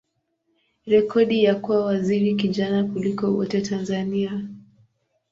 rekodi 0.85 1.43
ya 1.43 1.55
kuwa 1.55 1.85
waziri 1.85 2.35
kijana 2.35 2.83
kuliko 2.83 3.27
wote 3.33 3.61
Tanzania. 3.61 4.43